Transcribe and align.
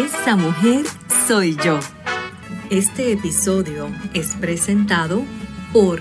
Esa 0.00 0.34
mujer 0.34 0.86
soy 1.28 1.56
yo. 1.62 1.78
Este 2.70 3.12
episodio 3.12 3.90
es 4.14 4.34
presentado 4.34 5.26
por 5.74 6.00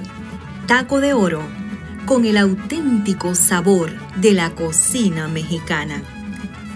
Taco 0.68 1.02
de 1.02 1.12
Oro, 1.12 1.42
con 2.06 2.24
el 2.24 2.38
auténtico 2.38 3.36
sabor 3.36 3.92
de 4.16 4.32
la 4.32 4.52
cocina 4.52 5.28
mexicana. 5.28 6.02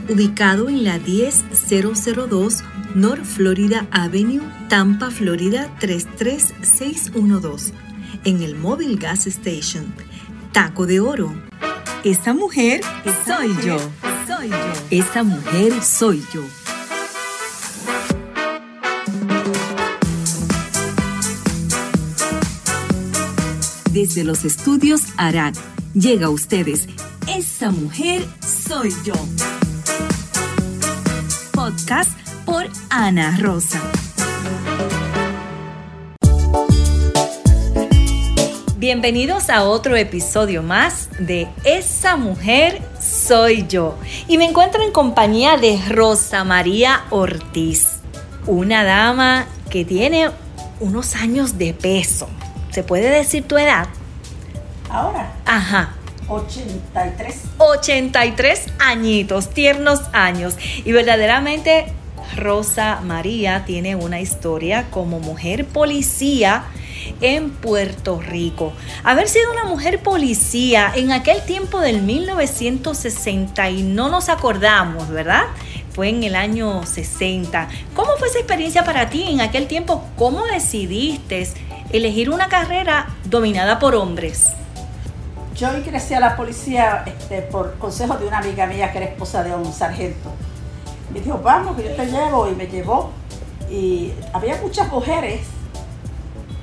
Ubicado 0.10 0.68
en 0.68 0.84
la 0.84 1.00
10002 1.00 2.62
North 2.94 3.24
Florida 3.24 3.88
Avenue, 3.90 4.42
Tampa, 4.68 5.10
Florida 5.10 5.74
33612, 5.80 7.74
en 8.26 8.42
el 8.42 8.56
Mobile 8.58 8.98
Gas 8.98 9.28
Station. 9.28 9.86
Taco 10.52 10.86
de 10.86 11.00
Oro. 11.00 11.34
Esa 12.04 12.34
mujer 12.34 12.82
soy 13.26 13.56
yo. 13.66 13.78
Soy 14.28 14.50
yo. 14.50 14.74
Esa 14.90 15.24
mujer 15.24 15.82
soy 15.82 16.22
yo. 16.34 16.44
Desde 24.04 24.26
los 24.26 24.44
estudios 24.44 25.00
Arad 25.16 25.54
llega 25.94 26.26
a 26.26 26.30
ustedes 26.30 26.90
Esa 27.26 27.72
mujer 27.72 28.26
soy 28.42 28.92
yo. 29.06 29.14
Podcast 31.54 32.12
por 32.44 32.68
Ana 32.90 33.38
Rosa. 33.40 33.82
Bienvenidos 38.76 39.50
a 39.50 39.64
otro 39.64 39.96
episodio 39.96 40.64
más 40.64 41.08
de 41.18 41.48
Esa 41.64 42.18
mujer 42.18 42.82
soy 43.00 43.66
yo. 43.70 43.98
Y 44.28 44.38
me 44.38 44.44
encuentro 44.44 44.84
en 44.84 44.92
compañía 44.92 45.56
de 45.56 45.80
Rosa 45.88 46.44
María 46.44 47.06
Ortiz, 47.10 48.02
una 48.48 48.84
dama 48.84 49.46
que 49.70 49.86
tiene 49.86 50.30
unos 50.82 51.16
años 51.16 51.58
de 51.58 51.74
peso 51.74 52.28
¿Se 52.74 52.82
puede 52.82 53.10
decir 53.10 53.48
tu 53.48 53.56
edad? 53.58 53.88
Ahora. 54.90 55.32
Ajá. 55.46 55.94
83. 56.28 57.42
83 57.60 58.66
añitos, 58.80 59.50
tiernos 59.52 60.02
años. 60.12 60.56
Y 60.84 60.92
verdaderamente 60.92 61.86
Rosa 62.36 63.00
María 63.04 63.64
tiene 63.66 63.96
una 63.96 64.22
historia 64.22 64.88
como 64.90 65.20
mujer 65.20 65.68
policía 65.68 66.64
en 67.22 67.52
Puerto 67.52 68.20
Rico. 68.20 68.74
Haber 69.04 69.28
sido 69.28 69.52
una 69.52 69.66
mujer 69.66 70.00
policía 70.00 70.92
en 70.96 71.12
aquel 71.12 71.44
tiempo 71.44 71.80
del 71.80 72.02
1960 72.02 73.70
y 73.70 73.84
no 73.84 74.10
nos 74.10 74.30
acordamos, 74.30 75.10
¿verdad? 75.10 75.44
Fue 75.94 76.10
en 76.10 76.24
el 76.24 76.34
año 76.34 76.88
60. 76.88 77.68
¿Cómo 77.94 78.14
fue 78.18 78.30
esa 78.30 78.40
experiencia 78.40 78.84
para 78.84 79.12
ti 79.12 79.26
en 79.30 79.42
aquel 79.42 79.68
tiempo? 79.68 80.04
¿Cómo 80.18 80.44
decidiste 80.46 81.48
elegir 81.94 82.32
una 82.32 82.50
carrera 82.50 83.08
dominada 83.26 83.78
por 83.78 83.94
hombres? 83.94 84.50
Yo 85.56 85.78
ingresé 85.78 86.16
a 86.16 86.20
la 86.20 86.36
policía 86.36 87.04
este, 87.06 87.44
por 87.44 87.78
consejo 87.78 88.18
de 88.18 88.28
una 88.28 88.40
amiga 88.40 88.66
mía 88.66 88.92
que 88.92 88.98
era 88.98 89.08
esposa 89.08 89.44
de 89.44 89.54
un 89.54 89.72
sargento. 89.72 90.32
Me 91.14 91.22
dijo, 91.22 91.38
vamos, 91.38 91.78
que 91.78 91.84
yo 91.84 91.96
te 91.96 92.08
llevo, 92.08 92.50
y 92.50 92.56
me 92.56 92.66
llevó. 92.66 93.12
Y 93.70 94.12
había 94.34 94.60
muchas 94.60 94.92
mujeres 94.92 95.42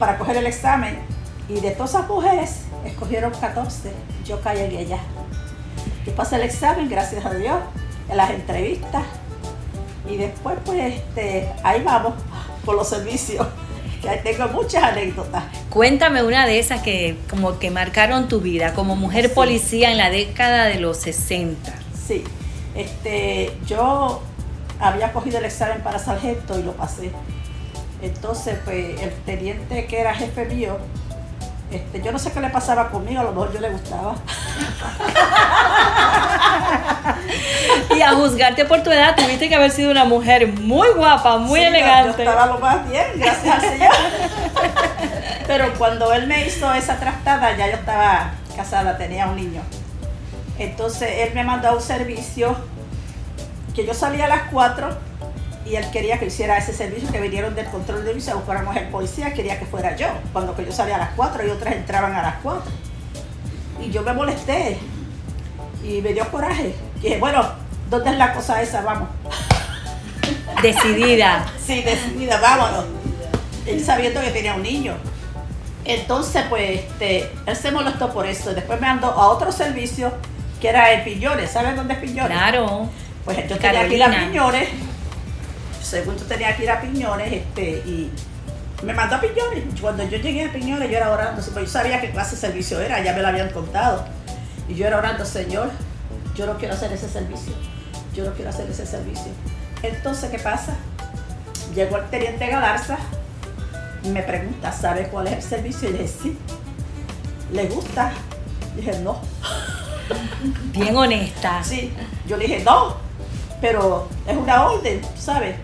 para 0.01 0.19
coger 0.19 0.39
el 0.39 0.47
examen, 0.47 0.99
y 1.49 1.61
de 1.61 1.71
todas 1.71 1.91
esas 1.91 2.09
mujeres 2.09 2.63
escogieron 2.85 3.33
14. 3.33 3.93
Yo 4.27 4.41
caí 4.41 4.59
en 4.59 4.73
ella. 4.73 4.99
Yo 6.05 6.13
pasé 6.17 6.37
el 6.37 6.43
examen, 6.43 6.89
gracias 6.89 7.25
a 7.25 7.31
Dios, 7.31 7.59
en 8.09 8.17
las 8.17 8.31
entrevistas, 8.31 9.05
y 10.09 10.17
después, 10.17 10.59
pues, 10.65 10.95
este, 10.95 11.53
ahí 11.63 11.85
vamos, 11.85 12.15
por 12.65 12.75
los 12.75 12.89
servicios 12.89 13.47
tengo 14.23 14.49
muchas 14.49 14.83
anécdotas. 14.83 15.45
Cuéntame 15.69 16.23
una 16.23 16.47
de 16.47 16.59
esas 16.59 16.83
que 16.83 17.17
como 17.29 17.59
que 17.59 17.71
marcaron 17.71 18.29
tu 18.29 18.41
vida 18.41 18.75
como 18.75 18.97
mujer 18.97 19.33
policía 19.33 19.91
en 19.91 19.99
la 19.99 20.11
década 20.11 20.65
de 20.65 20.81
los 20.81 20.97
60. 20.99 21.73
Sí, 22.07 22.25
este, 22.75 23.57
yo 23.67 24.23
había 24.79 25.13
cogido 25.13 25.39
el 25.39 25.45
examen 25.45 25.83
para 25.83 25.99
sargento 25.99 26.59
y 26.59 26.63
lo 26.63 26.73
pasé. 26.73 27.11
Entonces, 28.03 28.59
pues, 28.65 29.01
el 29.01 29.13
teniente 29.27 29.87
que 29.87 30.01
era 30.01 30.15
jefe 30.15 30.47
mío, 30.47 30.79
este, 31.71 32.03
yo 32.03 32.13
no 32.13 32.19
sé 32.19 32.33
qué 32.33 32.41
le 32.41 32.51
pasaba 32.51 32.91
conmigo, 32.91 33.21
a 33.21 33.25
lo 33.25 33.33
mejor 33.33 33.53
yo 33.53 33.61
le 33.61 33.71
gustaba. 33.71 34.15
y 37.97 38.01
a 38.03 38.13
juzgarte 38.13 38.65
por 38.65 38.83
tu 38.83 38.91
edad, 38.91 39.17
tuviste 39.17 39.49
que 39.49 39.55
haber 39.55 39.71
sido 39.71 39.91
una 39.91 40.05
mujer 40.05 40.49
muy 40.49 40.89
guapa, 40.91 41.39
muy 41.39 41.61
elegante. 41.61 42.25
Yo 42.25 42.31
estaba 42.31 42.47
lo 42.47 42.59
más 42.59 42.89
bien, 42.89 43.07
gracias 43.17 43.55
al 43.55 43.61
Señor. 43.61 43.93
Pero 45.47 45.73
cuando 45.79 46.13
él 46.13 46.27
me 46.27 46.47
hizo 46.47 46.73
esa 46.75 46.97
trastada, 46.99 47.57
ya 47.57 47.67
yo 47.67 47.75
estaba 47.75 48.33
casada, 48.57 48.97
tenía 48.97 49.27
un 49.27 49.37
niño. 49.37 49.63
Entonces 50.59 51.09
él 51.27 51.35
me 51.35 51.43
mandó 51.43 51.69
a 51.69 51.75
un 51.75 51.81
servicio 51.81 52.57
que 53.75 53.87
yo 53.87 53.95
salía 53.95 54.27
a 54.27 54.29
las 54.29 54.43
4 54.51 54.89
y 55.65 55.77
él 55.77 55.91
quería 55.91 56.19
que 56.19 56.27
hiciera 56.27 56.59
ese 56.59 56.73
servicio, 56.73 57.11
que 57.11 57.21
vinieron 57.21 57.55
del 57.55 57.67
control 57.67 58.05
de 58.05 58.13
visa, 58.15 58.35
buscáramos 58.35 58.77
el 58.77 58.89
policía, 58.89 59.33
quería 59.33 59.59
que 59.59 59.67
fuera 59.67 59.95
yo, 59.97 60.09
cuando 60.33 60.55
que 60.55 60.65
yo 60.65 60.73
salía 60.73 60.97
a 60.97 60.99
las 60.99 61.11
4 61.17 61.47
y 61.47 61.51
otras 61.51 61.75
entraban 61.75 62.15
a 62.15 62.23
las 62.23 62.35
4. 62.43 62.63
Y 63.81 63.91
yo 63.91 64.03
me 64.03 64.13
molesté 64.13 64.79
y 65.85 66.01
me 66.03 66.13
dio 66.13 66.31
coraje. 66.31 66.75
Y 66.97 67.01
dije, 67.01 67.19
bueno, 67.19 67.45
¿dónde 67.91 68.11
es 68.11 68.17
la 68.17 68.33
cosa 68.33 68.63
esa? 68.63 68.81
Vamos. 68.83 69.09
Decidida. 70.63 71.45
sí, 71.67 71.83
decidida, 71.83 72.41
vámonos. 72.41 72.85
Él 73.67 73.85
sabiendo 73.85 74.21
que 74.21 74.31
tenía 74.31 74.55
un 74.55 74.63
niño. 74.63 74.95
Entonces, 75.85 76.45
pues, 76.49 76.81
este, 76.81 77.31
él 77.47 77.57
se 77.57 77.71
molestó 77.73 78.13
por 78.13 78.27
eso. 78.27 78.55
Después 78.55 78.81
me 78.81 78.87
andó 78.87 79.09
a 79.09 79.29
otro 79.29 79.51
servicio 79.53 80.13
que 80.61 80.69
era 80.69 80.93
el 80.93 81.03
Piñones. 81.03 81.51
¿Sabes 81.51 81.77
dónde 81.77 81.95
es 81.95 82.01
Piñones? 82.01 82.37
Claro. 82.37 82.89
Pues 83.25 83.49
yo 83.49 83.59
tenía 83.59 83.81
aquí 83.83 83.97
las 83.97 84.15
Piñones. 84.15 84.69
Según 85.83 86.17
yo 86.17 86.25
tenía 86.25 86.57
que 86.57 86.63
ir 86.63 86.71
a 86.71 86.81
Piñones, 86.81 87.33
este, 87.33 87.83
y 87.87 88.11
me 88.85 88.93
mandó 88.93 89.17
a 89.17 89.21
Piñones. 89.21 89.65
Cuando 89.81 90.05
yo 90.05 90.19
llegué 90.19 90.45
a 90.45 90.53
Piñones, 90.53 90.91
yo 90.91 90.97
era 90.97 91.11
orando. 91.11 91.43
Yo 91.43 91.67
sabía 91.67 92.01
qué 92.01 92.11
clase 92.11 92.37
de 92.37 92.41
servicio 92.41 92.81
era, 92.81 93.03
ya 93.03 93.13
me 93.15 93.23
lo 93.23 93.29
habían 93.29 93.51
contado. 93.51 94.05
Y 94.69 94.75
yo 94.75 94.87
era 94.87 94.99
orando, 94.99 95.25
Señor, 95.25 95.71
yo 96.35 96.47
no 96.47 96.57
quiero 96.59 96.75
hacer 96.75 96.93
ese 96.93 97.09
servicio. 97.09 97.55
Yo 98.15 98.25
no 98.25 98.33
quiero 98.33 98.51
hacer 98.51 98.69
ese 98.69 98.87
servicio. 98.87 99.33
Entonces, 99.83 100.31
¿qué 100.31 100.39
pasa? 100.39 100.75
Llegó 101.75 101.97
el 101.97 102.11
teniente 102.11 102.47
Galarza 102.47 102.99
me 104.09 104.23
pregunta, 104.23 104.73
¿sabe 104.73 105.09
cuál 105.09 105.27
es 105.27 105.35
el 105.35 105.43
servicio? 105.43 105.89
Y 105.91 105.93
le 105.93 105.99
dije, 105.99 106.15
sí. 106.23 106.39
¿Le 107.53 107.67
gusta? 107.67 108.13
Y 108.75 108.81
dije, 108.81 108.99
no. 109.01 109.21
Bien 110.73 110.97
honesta. 110.97 111.63
Sí. 111.63 111.93
Yo 112.27 112.37
le 112.37 112.47
dije, 112.47 112.63
no, 112.65 112.97
pero 113.61 114.09
es 114.27 114.37
una 114.37 114.67
orden, 114.67 115.01
¿sabes? 115.17 115.57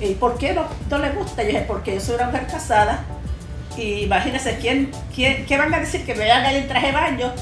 ¿Y 0.00 0.14
por 0.14 0.36
qué 0.36 0.52
no, 0.52 0.64
no 0.90 0.98
le 0.98 1.10
gusta? 1.10 1.42
Y 1.42 1.46
dije, 1.46 1.64
porque 1.66 1.94
yo 1.94 2.00
soy 2.00 2.16
una 2.16 2.26
mujer 2.26 2.46
casada. 2.46 3.04
Y 3.76 4.04
imagínense, 4.04 4.58
¿quién, 4.58 4.90
quién, 5.14 5.46
¿qué 5.46 5.56
van 5.56 5.72
a 5.72 5.78
decir? 5.78 6.04
Que 6.04 6.14
me 6.14 6.24
vean 6.24 6.44
ahí 6.44 6.56
en 6.56 6.68
traje 6.68 6.86
de 6.88 6.92
baño 6.92 7.32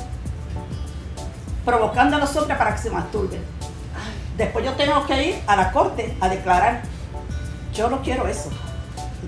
provocando 1.64 2.16
a 2.16 2.20
los 2.20 2.34
hombres 2.37 2.56
para 2.56 2.75
que 2.75 2.82
se 2.82 2.91
masturben. 2.91 3.42
Después 4.38 4.65
yo 4.65 4.72
tengo 4.75 5.04
que 5.04 5.31
ir 5.31 5.43
a 5.49 5.56
la 5.56 5.72
corte 5.72 6.16
a 6.21 6.28
declarar, 6.28 6.82
yo 7.75 7.91
no 7.91 8.00
quiero 8.03 8.28
eso. 8.28 8.50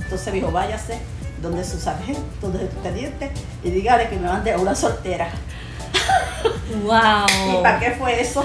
Entonces 0.00 0.32
dijo, 0.32 0.52
váyase 0.52 1.00
donde 1.42 1.64
su 1.64 1.80
sargento, 1.80 2.22
donde 2.40 2.70
su 2.70 2.76
teniente, 2.76 3.32
y 3.64 3.70
dígale 3.70 4.08
que 4.08 4.16
me 4.16 4.28
mande 4.28 4.52
a 4.52 4.58
una 4.58 4.76
soltera. 4.76 5.28
¡Wow! 6.84 7.58
¿Y 7.58 7.62
para 7.62 7.80
qué 7.80 7.90
fue 7.90 8.20
eso? 8.20 8.44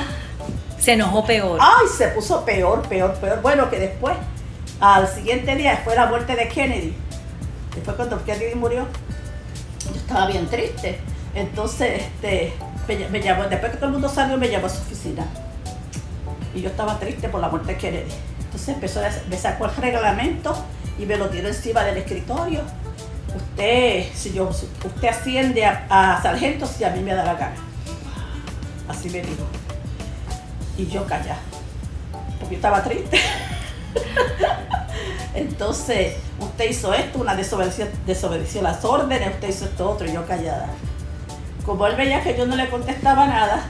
Se 0.79 0.93
enojó 0.93 1.23
peor. 1.23 1.59
Ay, 1.61 1.87
se 1.95 2.07
puso 2.07 2.43
peor, 2.43 2.81
peor, 2.87 3.13
peor. 3.15 3.41
Bueno, 3.43 3.69
que 3.69 3.79
después, 3.79 4.15
al 4.79 5.07
siguiente 5.07 5.55
día, 5.55 5.81
fue 5.83 5.95
la 5.95 6.07
muerte 6.07 6.35
de 6.35 6.47
Kennedy. 6.47 6.95
Después 7.75 7.95
cuando 7.95 8.23
Kennedy 8.25 8.55
murió, 8.55 8.87
yo 9.85 9.95
estaba 9.95 10.25
bien 10.25 10.47
triste. 10.47 10.99
Entonces, 11.35 12.01
este, 12.01 12.53
me, 13.11 13.21
llamó, 13.21 13.43
después 13.43 13.71
que 13.71 13.77
todo 13.77 13.87
el 13.87 13.91
mundo 13.93 14.09
salió, 14.09 14.35
me 14.37 14.49
llamó 14.49 14.65
a 14.65 14.69
su 14.69 14.81
oficina. 14.81 15.25
Y 16.55 16.61
yo 16.61 16.69
estaba 16.69 16.97
triste 16.97 17.29
por 17.29 17.41
la 17.41 17.49
muerte 17.49 17.73
de 17.73 17.77
Kennedy. 17.77 18.11
Entonces 18.45 18.69
empezó 18.69 19.01
me 19.29 19.37
sacó 19.37 19.65
el 19.65 19.75
reglamento 19.75 20.55
y 20.97 21.05
me 21.05 21.17
lo 21.17 21.29
tiró 21.29 21.49
encima 21.49 21.83
del 21.83 21.97
escritorio. 21.97 22.61
Usted, 23.35 24.05
si 24.13 24.33
yo, 24.33 24.47
usted 24.47 25.07
asciende 25.07 25.65
a, 25.65 26.19
sargento 26.21 26.65
si 26.65 26.85
a 26.85 26.89
mí 26.91 27.01
me 27.01 27.13
da 27.13 27.25
la 27.25 27.35
gana. 27.35 27.55
Así 28.87 29.09
me 29.09 29.21
dijo. 29.21 29.43
Y 30.77 30.87
yo 30.87 31.05
callé, 31.05 31.33
porque 32.39 32.55
yo 32.55 32.57
estaba 32.57 32.81
triste. 32.83 33.19
Entonces, 35.33 36.15
usted 36.39 36.69
hizo 36.69 36.93
esto, 36.93 37.19
una 37.19 37.35
desobedeció, 37.35 37.87
desobedeció 38.05 38.61
las 38.61 38.83
órdenes, 38.85 39.33
usted 39.33 39.49
hizo 39.49 39.65
esto 39.65 39.89
otro, 39.89 40.07
y 40.07 40.13
yo 40.13 40.25
callada. 40.25 40.67
Como 41.65 41.87
él 41.87 41.95
veía 41.95 42.21
que 42.23 42.37
yo 42.37 42.45
no 42.45 42.55
le 42.55 42.69
contestaba 42.69 43.27
nada, 43.27 43.69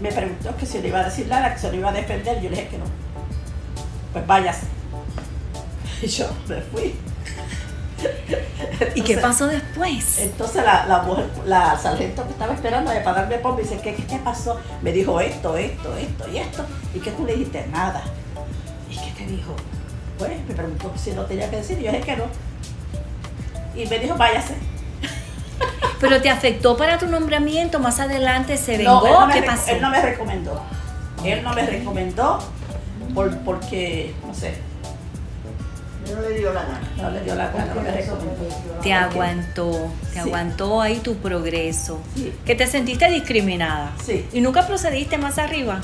me 0.00 0.10
preguntó 0.10 0.56
que 0.56 0.66
si 0.66 0.80
le 0.80 0.88
iba 0.88 1.00
a 1.00 1.04
decir 1.04 1.26
nada, 1.28 1.52
que 1.52 1.60
se 1.60 1.70
lo 1.70 1.76
iba 1.76 1.90
a 1.90 1.92
defender. 1.92 2.40
Yo 2.40 2.50
le 2.50 2.56
dije 2.56 2.68
que 2.68 2.78
no. 2.78 2.84
pues 4.12 4.26
váyase. 4.26 4.66
Y 6.02 6.06
yo 6.06 6.26
me 6.48 6.60
fui. 6.62 6.94
¿Y 8.94 9.02
qué 9.02 9.18
pasó 9.18 9.46
después? 9.46 10.18
Entonces 10.18 10.64
la, 10.64 10.86
la 10.86 11.02
mujer, 11.02 11.26
la 11.44 11.78
sargento 11.78 12.24
que 12.24 12.30
estaba 12.30 12.54
esperando 12.54 12.90
para 13.04 13.20
darme 13.20 13.36
pompa, 13.36 13.60
dice, 13.60 13.78
¿qué, 13.82 13.94
¿qué 13.94 14.02
te 14.04 14.18
pasó? 14.18 14.58
Me 14.80 14.92
dijo 14.92 15.20
esto, 15.20 15.56
esto, 15.58 15.94
esto 15.96 16.24
y 16.32 16.38
esto. 16.38 16.64
¿Y 16.94 17.00
qué 17.00 17.10
tú 17.10 17.26
le 17.26 17.34
dijiste? 17.34 17.66
Nada. 17.66 18.02
¿Y 18.88 18.96
qué 18.96 19.10
te 19.10 19.30
dijo? 19.30 19.54
Pues 20.18 20.30
me 20.48 20.54
preguntó 20.54 20.90
si 20.96 21.12
no 21.12 21.26
tenía 21.26 21.50
que 21.50 21.56
decir, 21.56 21.78
y 21.78 21.84
yo 21.84 21.92
dije 21.92 22.04
que 22.04 22.16
no. 22.16 22.24
Y 23.74 23.86
me 23.86 23.98
dijo, 23.98 24.16
váyase. 24.16 24.54
Pero 26.00 26.20
te 26.22 26.30
afectó 26.30 26.76
para 26.76 26.98
tu 26.98 27.06
nombramiento, 27.06 27.78
más 27.78 28.00
adelante 28.00 28.56
se 28.56 28.78
No, 28.78 29.02
vengó, 29.02 29.06
él 29.22 29.28
no 29.28 29.34
¿qué 29.34 29.42
pasó? 29.42 29.70
Él 29.70 29.80
no 29.82 29.90
me 29.90 30.00
recomendó. 30.02 30.62
Él 31.24 31.42
no 31.42 31.52
me 31.52 31.66
recomendó 31.66 32.38
por, 33.14 33.36
porque, 33.40 34.14
no 34.26 34.34
sé, 34.34 34.54
No 36.14 36.20
le 36.22 36.38
dio 36.38 36.52
la 36.52 36.62
gana. 36.62 36.80
no 36.96 37.10
le 37.10 37.20
dio 37.20 37.34
la 37.34 37.48
gana, 37.50 37.74
no 37.74 37.82
me 37.82 37.90
recomendó. 37.90 38.44
Te 38.82 38.92
aguantó, 38.94 39.70
te 40.08 40.12
Sí. 40.14 40.18
aguantó 40.18 40.80
ahí 40.80 40.96
tu 40.98 41.16
progreso. 41.16 42.00
Sí. 42.16 42.32
Que 42.46 42.54
te 42.54 42.66
sentiste 42.66 43.08
discriminada. 43.10 43.92
Sí. 44.04 44.26
¿Y 44.32 44.40
nunca 44.40 44.66
procediste 44.66 45.18
más 45.18 45.38
arriba? 45.38 45.80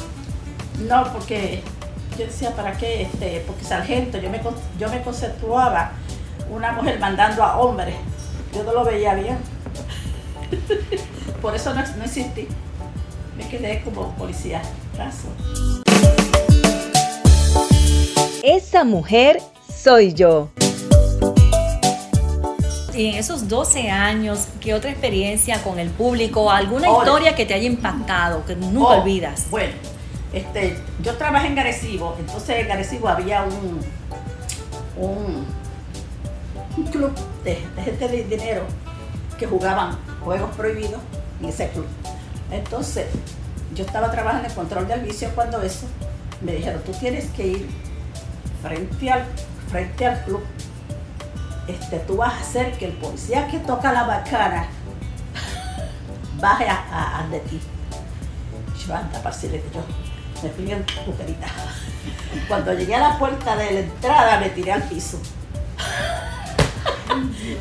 No, 0.89 1.13
porque 1.13 1.63
yo 2.19 2.25
decía, 2.25 2.51
¿para 2.57 2.73
qué? 2.73 3.03
Este, 3.03 3.45
porque 3.47 3.65
sargento, 3.65 4.19
yo 4.19 4.31
me, 4.31 4.41
con- 4.41 4.57
yo 4.79 4.89
me 4.89 5.03
conceptuaba 5.03 5.93
una 6.51 6.73
mujer 6.73 6.99
mandando 6.99 7.43
a 7.45 7.59
hombres. 7.59 7.95
Yo 8.55 8.65
no 8.65 8.73
lo 8.73 8.85
veía 8.85 9.15
bien. 9.15 9.37
Por 11.43 11.55
eso 11.55 11.75
no, 11.75 11.83
no 11.97 12.05
existí. 12.05 12.49
Me 13.37 13.49
quedé 13.49 13.83
como 13.83 14.11
policía. 14.17 14.63
Caso. 14.97 15.29
Esa 18.43 18.85
mujer 18.85 19.41
soy 19.75 20.15
yo. 20.15 20.49
Y 22.95 23.11
en 23.11 23.17
esos 23.17 23.47
12 23.49 23.91
años, 23.91 24.47
¿qué 24.61 24.73
otra 24.73 24.91
experiencia 24.91 25.63
con 25.63 25.79
el 25.79 25.91
público? 25.91 26.51
¿Alguna 26.51 26.89
Hola. 26.91 27.05
historia 27.05 27.35
que 27.35 27.45
te 27.45 27.53
haya 27.53 27.67
impactado, 27.67 28.45
que 28.47 28.57
nunca 28.57 28.79
Oh, 28.81 29.01
olvidas? 29.03 29.49
Bueno, 29.51 29.75
este, 30.33 30.79
yo 31.03 31.15
trabajé 31.17 31.49
en 31.49 31.57
Garecibo, 31.57 32.17
entonces 32.19 32.61
en 32.61 32.69
Garecibo 32.69 33.09
había 33.09 33.43
un, 33.43 33.81
un, 34.97 35.45
un 36.79 36.85
club 36.91 37.13
de, 37.45 37.59
de 37.77 37.83
gente 37.83 38.09
de 38.09 38.25
dinero 38.25 38.63
que 39.39 39.47
jugaban 39.47 39.99
juegos 40.27 40.51
prohibidos 40.57 41.01
en 41.41 41.49
ese 41.49 41.69
club. 41.69 41.87
Entonces, 42.51 43.07
yo 43.75 43.85
estaba 43.85 44.11
trabajando 44.11 44.49
en 44.49 44.55
control 44.55 44.89
del 44.89 45.01
vicio 45.03 45.31
cuando 45.37 45.63
eso, 45.63 45.87
me 46.41 46.53
dijeron, 46.53 46.83
tú 46.83 46.91
tienes 46.93 47.27
que 47.31 47.47
ir 47.47 47.69
frente 48.61 49.11
al, 49.11 49.25
frente 49.71 50.05
al 50.05 50.25
club, 50.25 50.43
este, 51.69 52.01
tú 52.01 52.17
vas 52.17 52.35
a 52.35 52.41
hacer 52.41 52.73
que 52.77 52.87
el 52.87 52.93
policía 52.95 53.47
que 53.47 53.59
toca 53.61 53.93
la 53.93 54.03
bacana 54.03 54.67
baje 56.41 56.67
a, 56.69 57.25
de 57.31 57.39
ti. 57.41 57.61
Yo 58.85 58.95
anda, 58.95 59.23
parcile, 59.23 59.61
que 59.61 59.75
yo 59.75 59.81
me 60.43 60.51
fui 60.51 60.73
en 60.73 60.85
puterita. 61.05 61.47
Cuando 62.49 62.73
llegué 62.73 62.97
a 62.97 63.11
la 63.11 63.19
puerta 63.19 63.55
de 63.55 63.71
la 63.73 63.81
entrada 63.81 64.41
me 64.41 64.51
tiré 64.51 64.73
al 64.73 64.83
piso. 64.83 65.21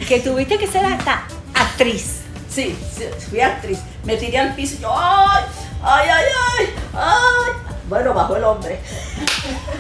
Que 0.08 0.20
tuviste 0.20 0.58
que 0.58 0.66
ser 0.66 0.84
hasta 0.84 1.28
actriz. 1.54 2.25
Sí, 2.56 2.78
sí, 2.96 3.04
fui 3.30 3.42
actriz. 3.42 3.80
Me 4.06 4.16
tiré 4.16 4.40
al 4.40 4.56
piso 4.56 4.76
y 4.76 4.80
yo, 4.80 4.90
¡ay! 4.98 5.44
¡Ay, 5.84 6.08
ay, 6.10 6.24
ay! 6.60 6.66
¡Ay! 6.94 7.52
Bueno, 7.90 8.14
bajó 8.14 8.38
el 8.38 8.44
hombre. 8.46 8.80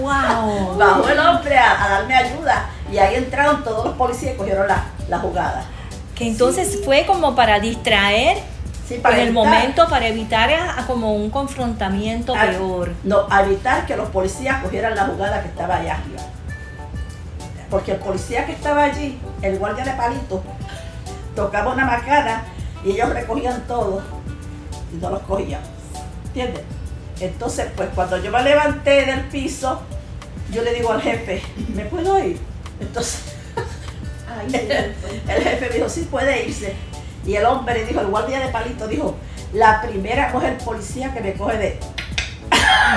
¡Wow! 0.00 0.76
Bajó 0.76 1.08
el 1.08 1.18
hombre 1.18 1.58
a, 1.58 1.84
a 1.84 1.88
darme 1.88 2.14
ayuda. 2.16 2.66
Y 2.92 2.98
ahí 2.98 3.16
entraron 3.16 3.62
todos 3.64 3.84
los 3.84 3.94
policías 3.94 4.34
y 4.34 4.36
cogieron 4.36 4.66
la, 4.66 4.84
la 5.08 5.18
jugada. 5.18 5.64
Que 6.14 6.26
entonces 6.26 6.80
fue 6.84 7.06
como 7.06 7.34
para 7.34 7.60
distraer 7.60 8.38
Sí, 8.88 8.94
en 8.94 9.06
el 9.06 9.28
evitar- 9.28 9.32
momento, 9.32 9.88
para 9.88 10.06
evitar 10.08 10.52
a- 10.52 10.80
a 10.80 10.86
como 10.86 11.14
un 11.14 11.30
confrontamiento 11.30 12.34
a- 12.34 12.40
peor. 12.40 12.92
No, 13.04 13.26
evitar 13.40 13.86
que 13.86 13.96
los 13.96 14.08
policías 14.08 14.62
cogieran 14.62 14.94
la 14.96 15.04
jugada 15.04 15.42
que 15.42 15.48
estaba 15.48 15.76
allá 15.76 15.94
arriba. 15.94 16.22
Porque 17.70 17.92
el 17.92 17.98
policía 17.98 18.46
que 18.46 18.52
estaba 18.52 18.82
allí, 18.82 19.20
el 19.42 19.58
guardia 19.58 19.84
de 19.84 19.92
palito, 19.92 20.42
tocaba 21.34 21.72
una 21.72 21.84
macana 21.84 22.44
y 22.84 22.92
ellos 22.92 23.10
recogían 23.10 23.66
todo 23.66 24.02
y 24.92 24.96
no 24.96 25.10
los 25.10 25.20
cogían. 25.22 25.60
¿Entiendes? 26.26 26.62
Entonces, 27.20 27.68
pues 27.76 27.88
cuando 27.94 28.16
yo 28.18 28.30
me 28.30 28.42
levanté 28.42 29.04
del 29.06 29.20
piso, 29.24 29.82
yo 30.50 30.62
le 30.62 30.72
digo 30.74 30.90
al 30.92 31.02
jefe, 31.02 31.42
¿me 31.74 31.84
puedo 31.84 32.18
ir? 32.24 32.40
Entonces, 32.80 33.20
Ay, 34.28 34.94
el 35.28 35.42
jefe 35.42 35.68
dijo, 35.74 35.88
sí 35.88 36.08
puede 36.10 36.46
irse. 36.46 36.74
Y 37.26 37.34
el 37.36 37.44
hombre 37.44 37.84
dijo, 37.84 38.00
el 38.00 38.06
guardia 38.06 38.40
de 38.40 38.48
palito 38.48 38.88
dijo, 38.88 39.16
la 39.52 39.82
primera 39.82 40.30
mujer 40.32 40.56
policía 40.58 41.12
que 41.12 41.20
me 41.20 41.34
coge 41.34 41.58
de, 41.58 41.80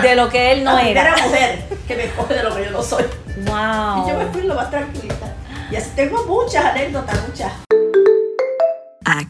De 0.01 0.15
lo 0.15 0.29
que 0.29 0.53
él 0.53 0.63
no 0.63 0.73
la 0.73 0.87
era. 0.87 1.01
primera 1.15 1.27
mujer 1.27 1.65
que 1.87 1.95
me 1.97 2.09
coge 2.11 2.33
de 2.35 2.43
lo 2.43 2.55
que 2.55 2.65
yo 2.65 2.71
no 2.71 2.81
soy. 2.81 3.03
Y 3.35 3.45
yo 3.45 4.17
me 4.17 4.25
¡Wow! 4.25 4.31
fui 4.31 4.41
lo 4.43 4.55
más 4.55 4.69
tranquilita. 4.69 5.33
Y 5.69 5.75
así 5.75 5.89
tengo 5.95 6.23
muchas 6.25 6.63
anécdotas, 6.65 7.19
muchas. 7.27 7.51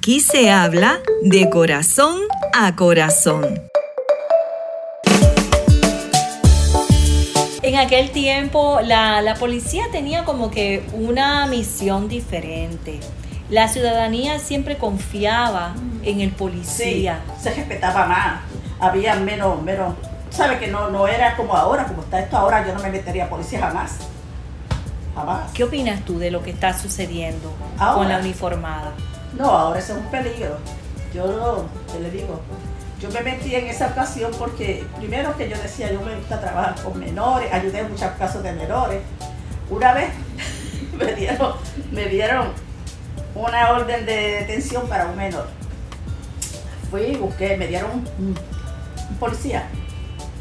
Aquí 0.03 0.19
se 0.19 0.51
habla 0.51 0.99
de 1.21 1.49
corazón 1.49 2.19
a 2.53 2.75
corazón. 2.75 3.45
En 7.61 7.77
aquel 7.77 8.11
tiempo 8.11 8.81
la, 8.83 9.21
la 9.21 9.35
policía 9.35 9.85
tenía 9.93 10.25
como 10.25 10.51
que 10.51 10.83
una 10.91 11.45
misión 11.45 12.09
diferente. 12.09 12.99
La 13.49 13.69
ciudadanía 13.69 14.39
siempre 14.39 14.77
confiaba 14.77 15.73
en 16.03 16.19
el 16.19 16.31
Sí, 16.31 16.35
policía. 16.35 17.21
se 17.41 17.53
respetaba 17.53 18.05
más. 18.05 18.41
Había 18.81 19.15
menos, 19.15 19.61
menos. 19.61 19.93
¿Sabe 20.31 20.59
que 20.59 20.67
no, 20.67 20.89
no 20.89 21.07
era 21.07 21.37
como 21.37 21.55
ahora, 21.55 21.85
como 21.85 22.01
está 22.01 22.19
esto 22.19 22.35
ahora? 22.35 22.67
Yo 22.67 22.73
no 22.73 22.83
me 22.83 22.89
metería 22.89 23.23
a 23.23 23.29
policía 23.29 23.61
jamás. 23.61 23.99
Jamás. 25.15 25.49
¿Qué 25.53 25.63
opinas 25.63 26.03
tú 26.03 26.19
de 26.19 26.29
lo 26.29 26.43
que 26.43 26.49
está 26.51 26.77
sucediendo 26.77 27.53
Ahora. 27.79 27.93
con 27.99 28.09
la 28.09 28.17
uniformada? 28.19 28.91
No, 29.37 29.45
ahora 29.45 29.79
eso 29.79 29.93
es 29.93 29.99
un 29.99 30.11
peligro. 30.11 30.57
Yo 31.13 31.67
te 31.91 31.99
le 31.99 32.09
digo, 32.09 32.41
yo 32.99 33.09
me 33.11 33.21
metí 33.21 33.53
en 33.53 33.67
esa 33.67 33.87
ocasión 33.87 34.31
porque 34.37 34.85
primero 34.97 35.35
que 35.35 35.49
yo 35.49 35.57
decía, 35.57 35.91
yo 35.91 36.01
me 36.01 36.15
gusta 36.15 36.39
trabajar 36.39 36.75
con 36.81 36.97
menores, 36.97 37.51
ayudé 37.51 37.79
en 37.79 37.91
muchos 37.91 38.11
casos 38.13 38.41
de 38.43 38.53
menores. 38.53 39.01
Una 39.69 39.93
vez 39.93 40.09
me 40.97 41.13
dieron, 41.13 41.53
me 41.91 42.05
dieron 42.05 42.47
una 43.35 43.71
orden 43.71 44.05
de 44.05 44.15
detención 44.39 44.87
para 44.87 45.07
un 45.07 45.17
menor. 45.17 45.47
Fui 46.89 47.15
busqué, 47.15 47.57
me 47.57 47.67
dieron 47.67 47.91
un, 47.91 48.35
policía, 49.19 49.67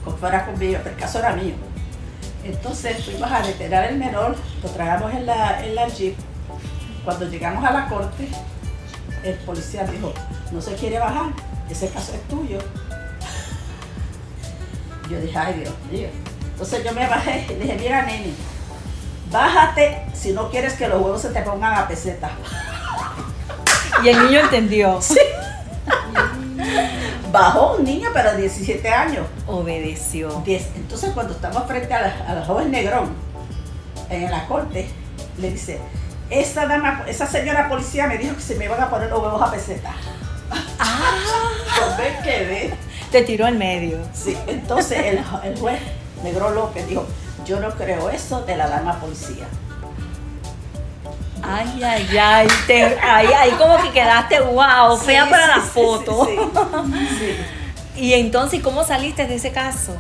con 0.05 0.16
fuera 0.19 0.47
conmigo, 0.47 0.78
el 0.85 0.97
caso 0.97 1.19
era 1.19 1.33
mío. 1.33 1.55
Entonces 2.45 3.05
fuimos 3.05 3.31
a 3.31 3.43
detener 3.43 3.85
al 3.85 3.97
menor, 3.97 4.37
lo 4.62 4.69
tragamos 4.71 5.12
en 5.14 5.26
la, 5.26 5.64
en 5.64 5.75
la 5.75 5.88
jeep. 5.88 6.14
Cuando 7.05 7.28
llegamos 7.28 7.64
a 7.64 7.73
la 7.73 7.88
corte, 7.88 8.28
el 9.25 9.35
policía 9.37 9.85
dijo, 9.85 10.12
no 10.50 10.61
se 10.61 10.75
quiere 10.75 10.99
bajar, 10.99 11.32
ese 11.71 11.88
caso 11.88 12.12
es 12.14 12.23
tuyo. 12.28 12.59
Yo 15.11 15.21
dije, 15.21 15.38
ay 15.38 15.61
Dios 15.61 15.75
mío. 15.90 16.09
Entonces 16.52 16.85
yo 16.85 16.92
me 16.92 17.09
bajé 17.09 17.47
y 17.49 17.54
le 17.54 17.61
dije, 17.61 17.76
mira 17.78 18.02
nene, 18.02 18.32
bájate 19.30 20.06
si 20.14 20.32
no 20.32 20.50
quieres 20.50 20.75
que 20.75 20.88
los 20.88 21.00
huevos 21.00 21.23
se 21.23 21.30
te 21.30 21.42
pongan 21.42 21.75
a 21.75 21.88
peseta. 21.88 22.30
Y 24.02 24.09
el 24.09 24.25
niño 24.25 24.40
entendió. 24.40 24.99
Bajó 27.32 27.76
un 27.76 27.85
niño, 27.85 28.11
pero 28.12 28.32
de 28.32 28.42
17 28.42 28.88
años. 28.88 29.26
Obedeció. 29.47 30.42
Entonces 30.47 31.12
cuando 31.12 31.32
estamos 31.32 31.66
frente 31.66 31.92
a 31.94 32.02
la, 32.02 32.25
a 32.28 32.35
la 32.35 32.44
joven 32.44 32.71
negrón 32.71 33.14
en 34.11 34.30
la 34.30 34.47
corte, 34.47 34.88
le 35.38 35.50
dice, 35.50 35.80
esa 36.41 36.67
dama, 36.67 37.05
esa 37.07 37.27
señora 37.27 37.69
policía 37.69 38.07
me 38.07 38.19
dijo 38.19 38.35
que 38.35 38.41
se 38.43 38.55
me 38.57 38.65
iban 38.67 38.81
a 38.81 38.89
poner 38.91 39.11
los 39.11 39.21
huevos 39.23 39.43
a 39.43 39.51
peseta. 39.51 39.91
Ah, 40.79 41.12
Yo 41.79 41.97
me 42.03 42.23
quedé. 42.23 42.75
te 43.11 43.23
tiró 43.23 43.47
al 43.47 43.57
medio. 43.57 43.99
Sí, 44.12 44.37
entonces 44.47 44.99
el, 44.99 45.25
el 45.45 45.59
juez 45.59 45.81
Negro 46.23 46.51
López 46.51 46.87
dijo, 46.87 47.07
yo 47.47 47.59
no 47.61 47.71
creo 47.71 48.11
eso 48.11 48.43
de 48.43 48.57
la 48.57 48.69
dama 48.69 48.99
policía. 49.01 49.47
Ay, 51.45 51.83
ay, 51.83 52.17
ay, 52.17 52.47
te- 52.69 52.99
ay, 53.03 53.29
ay, 53.37 53.51
como 53.53 53.77
que 53.83 53.91
quedaste 53.91 54.41
wow, 54.41 54.97
fea 54.97 55.25
Sí, 55.25 55.31
para 55.31 55.47
sí, 55.47 55.51
la 55.57 55.61
foto. 55.67 56.29
sí. 57.19 57.37
Y 58.01 58.12
entonces, 58.15 58.62
¿cómo 58.62 58.85
saliste 58.85 59.27
de 59.27 59.35
ese 59.35 59.51
caso? 59.51 59.97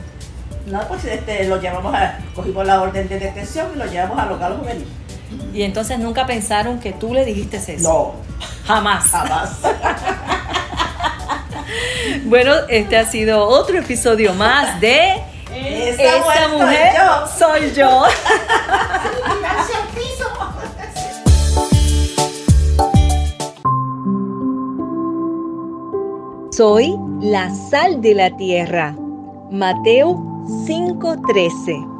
No, 0.66 0.80
pues 0.86 1.04
este, 1.04 1.44
lo 1.48 1.60
llevamos 1.60 1.92
a, 1.94 2.18
cogimos 2.34 2.64
la 2.64 2.80
orden 2.80 3.08
de 3.08 3.18
detención 3.18 3.66
y 3.74 3.78
lo 3.78 3.86
llevamos 3.86 4.18
al 4.20 4.28
local 4.28 4.56
juvenil. 4.58 4.86
Y 5.54 5.62
entonces 5.62 5.98
nunca 5.98 6.26
pensaron 6.26 6.78
que 6.80 6.92
tú 6.92 7.12
le 7.14 7.24
dijiste 7.24 7.56
eso. 7.58 7.88
No, 7.88 8.12
Jamás. 8.66 9.04
jamás. 9.10 9.58
Bueno, 12.24 12.52
este 12.68 12.98
ha 12.98 13.06
sido 13.06 13.46
otro 13.46 13.78
episodio 13.78 14.34
más 14.34 14.80
de 14.80 15.22
Esa, 15.54 16.02
Esa 16.02 16.48
mujer 16.48 16.92
yo. 16.96 17.26
soy 17.38 17.72
yo. 17.74 18.04
Al 18.04 18.10
piso. 19.94 20.28
Soy 26.50 26.94
la 27.20 27.50
sal 27.70 28.00
de 28.02 28.14
la 28.14 28.36
tierra. 28.36 28.94
Mateo 29.50 30.16
5:13. 30.66 31.91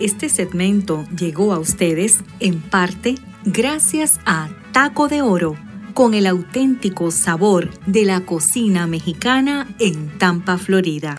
Este 0.00 0.30
segmento 0.30 1.04
llegó 1.14 1.52
a 1.52 1.58
ustedes 1.58 2.24
en 2.40 2.62
parte 2.62 3.16
gracias 3.44 4.18
a 4.24 4.48
Taco 4.72 5.08
de 5.08 5.20
Oro, 5.20 5.56
con 5.92 6.14
el 6.14 6.26
auténtico 6.26 7.10
sabor 7.10 7.68
de 7.84 8.04
la 8.06 8.24
cocina 8.24 8.86
mexicana 8.86 9.68
en 9.78 10.16
Tampa, 10.16 10.56
Florida. 10.56 11.18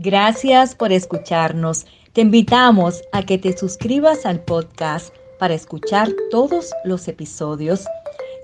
Gracias 0.00 0.74
por 0.74 0.90
escucharnos. 0.90 1.86
Te 2.12 2.22
invitamos 2.22 3.00
a 3.12 3.22
que 3.22 3.38
te 3.38 3.56
suscribas 3.56 4.26
al 4.26 4.42
podcast 4.42 5.14
para 5.38 5.54
escuchar 5.54 6.08
todos 6.32 6.72
los 6.84 7.06
episodios 7.06 7.84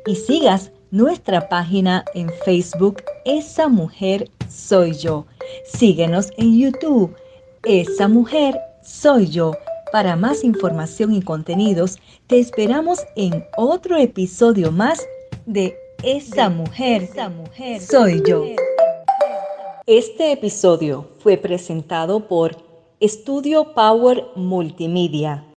y 0.07 0.15
sigas 0.15 0.71
nuestra 0.93 1.49
página 1.49 2.05
en 2.15 2.31
Facebook 2.45 3.03
Esa 3.25 3.67
Mujer 3.67 4.31
Soy 4.49 4.93
Yo. 4.93 5.27
Síguenos 5.65 6.31
en 6.37 6.57
YouTube 6.57 7.17
Esa 7.65 8.07
Mujer 8.07 8.55
Soy 8.87 9.29
Yo. 9.29 9.53
Para 9.91 10.15
más 10.17 10.45
información 10.45 11.13
y 11.13 11.21
contenidos, 11.21 11.99
te 12.29 12.39
esperamos 12.39 13.01
en 13.17 13.45
otro 13.57 13.97
episodio 13.97 14.71
más 14.71 15.05
de 15.45 15.77
Esa 16.03 16.49
Mujer, 16.51 17.03
Esa 17.03 17.29
Mujer 17.29 17.81
Soy 17.81 18.23
Yo. 18.25 18.45
Este 19.87 20.33
episodio 20.33 21.09
fue 21.19 21.37
presentado 21.37 22.29
por 22.29 22.57
Estudio 23.01 23.75
Power 23.75 24.25
Multimedia. 24.37 25.47